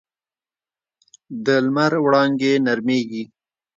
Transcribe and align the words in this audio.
د 1.45 1.47
لمر 1.65 1.93
وړانګې 2.05 2.53
نرمېږي 2.65 3.23